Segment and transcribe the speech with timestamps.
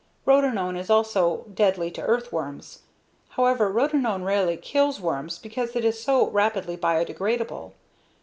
[0.25, 2.79] Rotenone is also deadly to earthworms.
[3.37, 7.73] However, rotenone rarely kills worms because it is so rapidly biodegradable.